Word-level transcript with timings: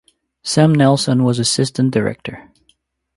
Sam 0.41 0.73
Nelson 0.73 1.23
was 1.23 1.37
assistant 1.37 1.91
director. 1.93 2.49